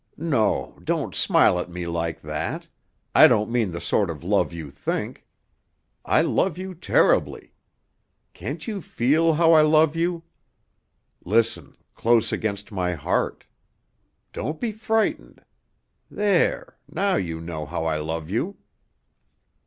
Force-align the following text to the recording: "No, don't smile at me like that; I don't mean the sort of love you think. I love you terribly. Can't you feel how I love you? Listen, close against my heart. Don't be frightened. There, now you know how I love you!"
"No, 0.17 0.79
don't 0.83 1.13
smile 1.13 1.59
at 1.59 1.69
me 1.69 1.85
like 1.85 2.21
that; 2.21 2.67
I 3.13 3.27
don't 3.27 3.51
mean 3.51 3.69
the 3.71 3.79
sort 3.79 4.09
of 4.09 4.23
love 4.23 4.51
you 4.51 4.71
think. 4.71 5.27
I 6.03 6.23
love 6.23 6.57
you 6.57 6.73
terribly. 6.73 7.53
Can't 8.33 8.65
you 8.67 8.81
feel 8.81 9.33
how 9.35 9.53
I 9.53 9.61
love 9.61 9.95
you? 9.95 10.23
Listen, 11.23 11.75
close 11.93 12.31
against 12.31 12.71
my 12.71 12.93
heart. 12.93 13.45
Don't 14.33 14.59
be 14.59 14.71
frightened. 14.71 15.45
There, 16.09 16.79
now 16.91 17.15
you 17.17 17.39
know 17.39 17.67
how 17.67 17.85
I 17.85 17.97
love 17.97 18.27
you!" 18.27 18.57